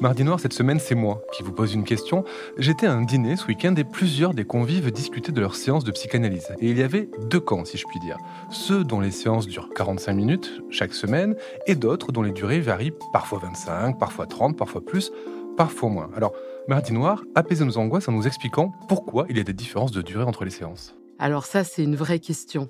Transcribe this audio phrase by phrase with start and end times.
[0.00, 2.24] Mardi Noir, cette semaine, c'est moi qui vous pose une question.
[2.56, 5.90] J'étais à un dîner ce week-end et plusieurs des convives discutaient de leurs séances de
[5.90, 6.54] psychanalyse.
[6.60, 8.16] Et il y avait deux camps, si je puis dire.
[8.48, 11.34] Ceux dont les séances durent 45 minutes chaque semaine
[11.66, 15.10] et d'autres dont les durées varient parfois 25, parfois 30, parfois plus,
[15.56, 16.10] parfois moins.
[16.14, 16.32] Alors,
[16.68, 20.00] Mardi Noir, apaisez nos angoisses en nous expliquant pourquoi il y a des différences de
[20.00, 20.94] durée entre les séances.
[21.18, 22.68] Alors ça, c'est une vraie question.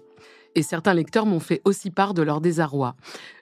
[0.55, 2.97] Et certains lecteurs m'ont fait aussi part de leur désarroi.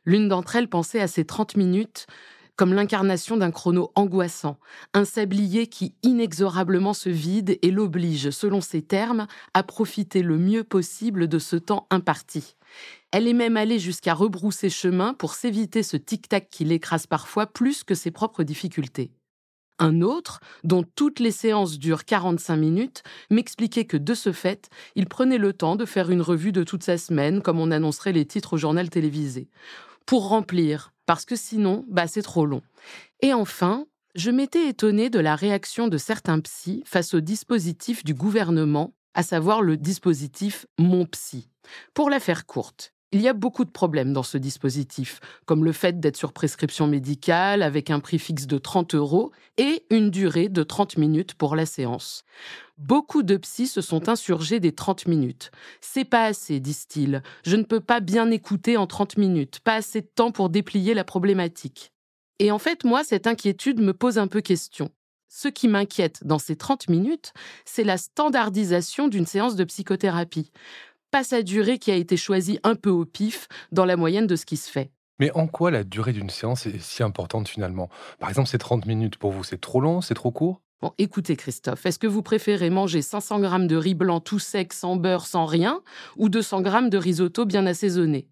[0.05, 2.09] L'une d'entre elles pensait à ces 30 minutes
[2.57, 4.59] comme l'incarnation d'un chrono angoissant,
[4.95, 10.65] un sablier qui inexorablement se vide et l'oblige, selon ses termes, à profiter le mieux
[10.65, 12.57] possible de ce temps imparti.
[13.13, 17.85] Elle est même allée jusqu'à rebrousser chemin pour s'éviter ce tic-tac qui l'écrase parfois plus
[17.85, 19.13] que ses propres difficultés.
[19.79, 25.07] Un autre, dont toutes les séances durent 45 minutes, m'expliquait que de ce fait, il
[25.07, 28.25] prenait le temps de faire une revue de toute sa semaine, comme on annoncerait les
[28.25, 29.51] titres au journal télévisé,
[30.07, 32.63] pour remplir, parce que sinon, bah, c'est trop long.
[33.21, 38.15] Et enfin, je m'étais étonnée de la réaction de certains psys face au dispositif du
[38.15, 41.49] gouvernement, à savoir le dispositif Mon Psy.
[41.95, 45.73] Pour la faire courte, il y a beaucoup de problèmes dans ce dispositif, comme le
[45.73, 50.49] fait d'être sur prescription médicale avec un prix fixe de 30 euros et une durée
[50.49, 52.25] de 30 minutes pour la séance.
[52.79, 55.51] Beaucoup de psys se sont insurgés des 30 minutes.
[55.81, 57.23] C'est pas assez, disent-ils.
[57.45, 60.93] Je ne peux pas bien écouter en 30 minutes, pas assez de temps pour déplier
[60.93, 61.93] la problématique.
[62.39, 64.91] Et en fait, moi, cette inquiétude me pose un peu question.
[65.29, 67.33] Ce qui m'inquiète dans ces 30 minutes,
[67.65, 70.51] c'est la standardisation d'une séance de psychothérapie
[71.11, 74.37] pas sa durée qui a été choisie un peu au pif dans la moyenne de
[74.37, 74.91] ce qui se fait.
[75.19, 77.89] Mais en quoi la durée d'une séance est si importante finalement?
[78.19, 80.61] Par exemple, ces 30 minutes pour vous, c'est trop long, c'est trop court?
[80.83, 84.75] Bon, écoutez Christophe, est-ce que vous préférez manger 500 grammes de riz blanc tout sec,
[84.75, 85.81] sans beurre, sans rien,
[86.19, 88.29] ou 200 grammes de risotto bien assaisonné?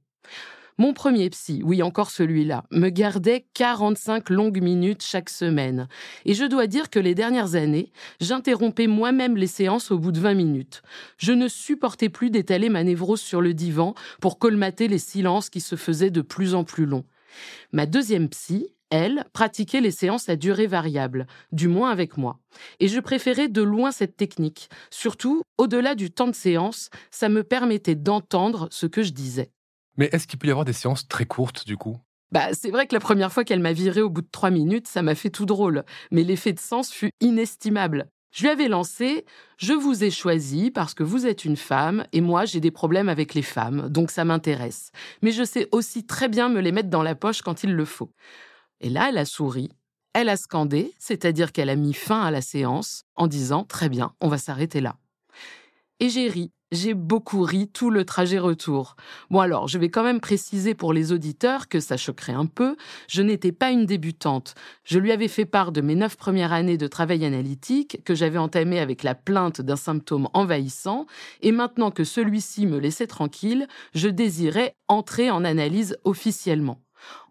[0.77, 5.87] Mon premier psy, oui encore celui-là, me gardait 45 longues minutes chaque semaine.
[6.25, 10.19] Et je dois dire que les dernières années, j'interrompais moi-même les séances au bout de
[10.19, 10.83] 20 minutes.
[11.17, 15.61] Je ne supportais plus d'étaler ma névrose sur le divan pour colmater les silences qui
[15.61, 17.05] se faisaient de plus en plus longs.
[17.71, 22.41] Ma deuxième psy, elle, pratiquait les séances à durée variable, du moins avec moi.
[22.81, 24.69] Et je préférais de loin cette technique.
[24.91, 29.51] Surtout, au-delà du temps de séance, ça me permettait d'entendre ce que je disais.
[29.97, 31.99] Mais est-ce qu'il peut y avoir des séances très courtes du coup?
[32.32, 34.88] Bah, c'est vrai que la première fois qu'elle m'a viré au bout de trois minutes,
[34.88, 38.09] ça m'a fait tout drôle, mais l'effet de sens fut inestimable.
[38.34, 39.25] Je lui avais lancé
[39.59, 43.09] Je vous ai choisi parce que vous êtes une femme et moi j'ai des problèmes
[43.09, 44.91] avec les femmes, donc ça m'intéresse.
[45.22, 47.84] Mais je sais aussi très bien me les mettre dans la poche quand il le
[47.84, 48.10] faut.
[48.81, 49.71] Et là, elle a souri,
[50.15, 54.12] elle a scandé, c'est-à-dire qu'elle a mis fin à la séance en disant Très bien,
[54.21, 54.97] on va s'arrêter là.
[56.00, 58.97] Et j'ai ri, j'ai beaucoup ri tout le trajet retour.
[59.31, 62.77] Bon alors, je vais quand même préciser pour les auditeurs que ça choquerait un peu,
[63.09, 64.55] je n'étais pas une débutante.
[64.84, 68.39] Je lui avais fait part de mes neuf premières années de travail analytique, que j'avais
[68.39, 71.07] entamé avec la plainte d'un symptôme envahissant,
[71.41, 76.84] et maintenant que celui-ci me laissait tranquille, je désirais entrer en analyse officiellement.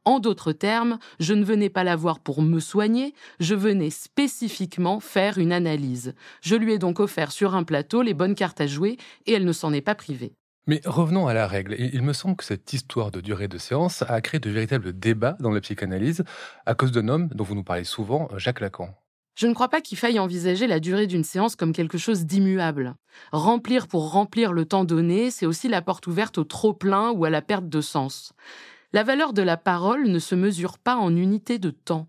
[0.05, 4.99] En d'autres termes, je ne venais pas la voir pour me soigner, je venais spécifiquement
[4.99, 6.13] faire une analyse.
[6.41, 9.45] Je lui ai donc offert sur un plateau les bonnes cartes à jouer et elle
[9.45, 10.33] ne s'en est pas privée.
[10.67, 11.75] Mais revenons à la règle.
[11.77, 15.37] Il me semble que cette histoire de durée de séance a créé de véritables débats
[15.39, 16.23] dans la psychanalyse
[16.65, 18.93] à cause d'un homme dont vous nous parlez souvent, Jacques Lacan.
[19.35, 22.93] Je ne crois pas qu'il faille envisager la durée d'une séance comme quelque chose d'immuable.
[23.31, 27.31] Remplir pour remplir le temps donné, c'est aussi la porte ouverte au trop-plein ou à
[27.31, 28.33] la perte de sens.
[28.93, 32.07] La valeur de la parole ne se mesure pas en unité de temps.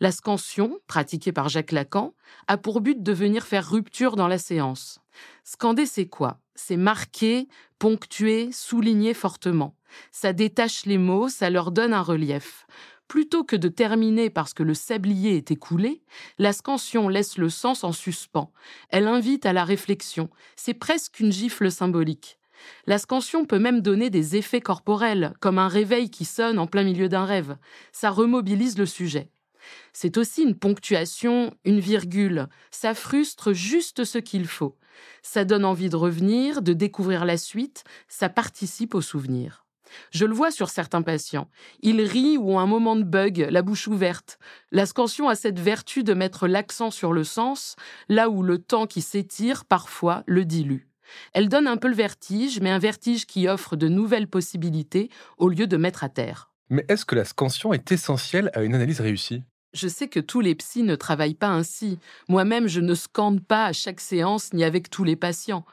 [0.00, 2.14] La scansion, pratiquée par Jacques Lacan,
[2.48, 4.98] a pour but de venir faire rupture dans la séance.
[5.44, 6.40] Scander, c'est quoi?
[6.56, 7.46] C'est marquer,
[7.78, 9.76] ponctuer, souligner fortement.
[10.10, 12.66] Ça détache les mots, ça leur donne un relief.
[13.06, 16.02] Plutôt que de terminer parce que le sablier est écoulé,
[16.38, 18.52] la scansion laisse le sens en suspens.
[18.88, 20.28] Elle invite à la réflexion.
[20.56, 22.40] C'est presque une gifle symbolique.
[22.86, 26.84] La scansion peut même donner des effets corporels, comme un réveil qui sonne en plein
[26.84, 27.56] milieu d'un rêve.
[27.92, 29.30] Ça remobilise le sujet.
[29.92, 32.48] C'est aussi une ponctuation, une virgule.
[32.70, 34.76] Ça frustre juste ce qu'il faut.
[35.22, 37.84] Ça donne envie de revenir, de découvrir la suite.
[38.08, 39.66] Ça participe au souvenir.
[40.10, 41.48] Je le vois sur certains patients.
[41.80, 44.38] Ils rient ou ont un moment de bug, la bouche ouverte.
[44.72, 47.76] La scansion a cette vertu de mettre l'accent sur le sens,
[48.08, 50.85] là où le temps qui s'étire parfois le dilue.
[51.32, 55.48] Elle donne un peu le vertige, mais un vertige qui offre de nouvelles possibilités au
[55.48, 56.50] lieu de mettre à terre.
[56.68, 59.44] Mais est-ce que la scansion est essentielle à une analyse réussie?
[59.76, 61.98] Je sais que tous les psys ne travaillent pas ainsi.
[62.28, 65.64] Moi-même, je ne scande pas à chaque séance ni avec tous les patients.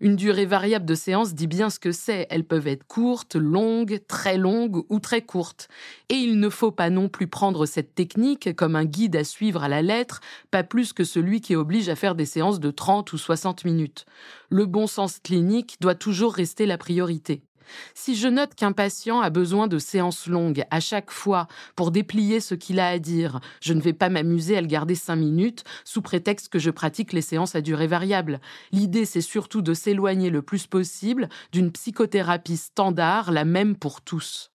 [0.00, 2.26] Une durée variable de séance dit bien ce que c'est.
[2.28, 5.68] Elles peuvent être courtes, longues, très longues ou très courtes.
[6.10, 9.64] Et il ne faut pas non plus prendre cette technique comme un guide à suivre
[9.64, 10.20] à la lettre,
[10.50, 14.04] pas plus que celui qui oblige à faire des séances de 30 ou 60 minutes.
[14.50, 17.45] Le bon sens clinique doit toujours rester la priorité.
[17.94, 22.40] Si je note qu'un patient a besoin de séances longues à chaque fois pour déplier
[22.40, 25.64] ce qu'il a à dire, je ne vais pas m'amuser à le garder cinq minutes
[25.84, 28.40] sous prétexte que je pratique les séances à durée variable.
[28.72, 34.50] L'idée, c'est surtout de s'éloigner le plus possible d'une psychothérapie standard, la même pour tous.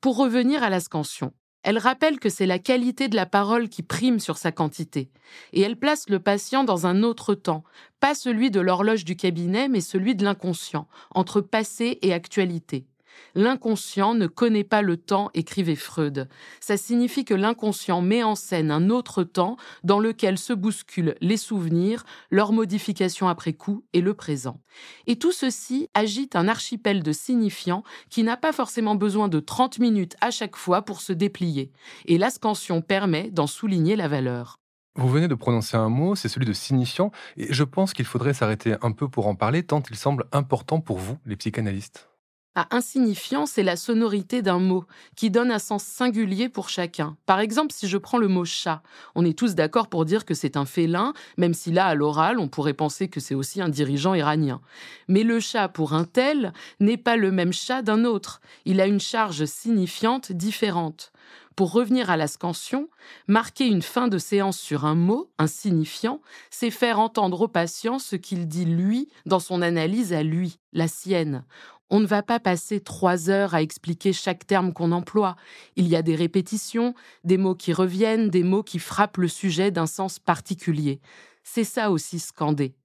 [0.00, 1.32] Pour revenir à la scansion,
[1.62, 5.10] elle rappelle que c'est la qualité de la parole qui prime sur sa quantité,
[5.52, 7.64] et elle place le patient dans un autre temps,
[8.00, 12.86] pas celui de l'horloge du cabinet, mais celui de l'inconscient, entre passé et actualité.
[13.34, 16.28] L'inconscient ne connaît pas le temps, écrivait Freud.
[16.60, 21.36] Ça signifie que l'inconscient met en scène un autre temps dans lequel se bousculent les
[21.36, 24.60] souvenirs, leurs modifications après coup et le présent.
[25.06, 29.78] Et tout ceci agite un archipel de signifiants qui n'a pas forcément besoin de 30
[29.78, 31.70] minutes à chaque fois pour se déplier.
[32.06, 34.56] Et l'ascension permet d'en souligner la valeur.
[34.96, 38.34] Vous venez de prononcer un mot, c'est celui de signifiant, et je pense qu'il faudrait
[38.34, 42.09] s'arrêter un peu pour en parler, tant il semble important pour vous, les psychanalystes.
[42.56, 47.16] À insignifiant, c'est la sonorité d'un mot qui donne un sens singulier pour chacun.
[47.24, 48.82] Par exemple, si je prends le mot chat,
[49.14, 52.40] on est tous d'accord pour dire que c'est un félin, même si là, à l'oral,
[52.40, 54.60] on pourrait penser que c'est aussi un dirigeant iranien.
[55.06, 58.40] Mais le chat pour un tel n'est pas le même chat d'un autre.
[58.64, 61.12] Il a une charge signifiante différente.
[61.54, 62.88] Pour revenir à la scansion,
[63.28, 66.20] marquer une fin de séance sur un mot, un signifiant,
[66.50, 70.88] c'est faire entendre au patient ce qu'il dit lui dans son analyse à lui, la
[70.88, 71.44] sienne.
[71.90, 75.36] On ne va pas passer trois heures à expliquer chaque terme qu'on emploie.
[75.74, 76.94] Il y a des répétitions,
[77.24, 81.00] des mots qui reviennent, des mots qui frappent le sujet d'un sens particulier.
[81.42, 82.76] C'est ça aussi scander.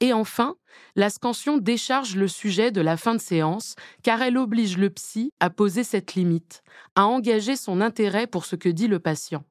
[0.00, 0.56] Et enfin,
[0.96, 5.32] la scansion décharge le sujet de la fin de séance car elle oblige le psy
[5.40, 6.62] à poser cette limite,
[6.94, 9.44] à engager son intérêt pour ce que dit le patient.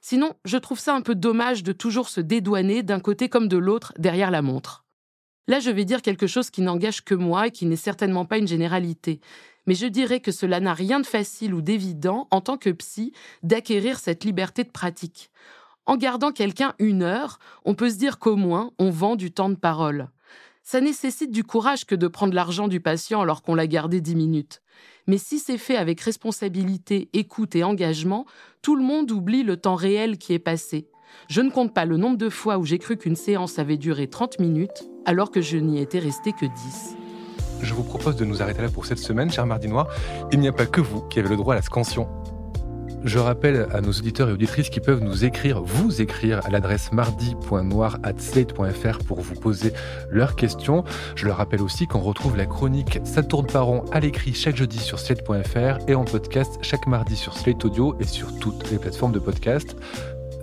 [0.00, 3.56] Sinon, je trouve ça un peu dommage de toujours se dédouaner d'un côté comme de
[3.56, 4.83] l'autre derrière la montre.
[5.46, 8.38] Là, je vais dire quelque chose qui n'engage que moi et qui n'est certainement pas
[8.38, 9.20] une généralité.
[9.66, 13.12] Mais je dirais que cela n'a rien de facile ou d'évident en tant que psy
[13.42, 15.30] d'acquérir cette liberté de pratique.
[15.86, 19.50] En gardant quelqu'un une heure, on peut se dire qu'au moins on vend du temps
[19.50, 20.08] de parole.
[20.62, 24.16] Ça nécessite du courage que de prendre l'argent du patient alors qu'on l'a gardé dix
[24.16, 24.62] minutes.
[25.06, 28.24] Mais si c'est fait avec responsabilité, écoute et engagement,
[28.62, 30.88] tout le monde oublie le temps réel qui est passé.
[31.28, 34.08] Je ne compte pas le nombre de fois où j'ai cru qu'une séance avait duré
[34.08, 36.96] 30 minutes, alors que je n'y étais resté que 10.
[37.62, 39.88] Je vous propose de nous arrêter là pour cette semaine, cher Mardi Noir.
[40.32, 42.08] Il n'y a pas que vous qui avez le droit à la scansion.
[43.04, 46.90] Je rappelle à nos auditeurs et auditrices qui peuvent nous écrire, vous écrire à l'adresse
[46.90, 49.74] mardi.noir.slate.fr pour vous poser
[50.10, 50.84] leurs questions.
[51.14, 54.56] Je leur rappelle aussi qu'on retrouve la chronique Ça tourne par rond à l'écrit chaque
[54.56, 58.78] jeudi sur slate.fr et en podcast chaque mardi sur Slate Audio et sur toutes les
[58.78, 59.76] plateformes de podcast.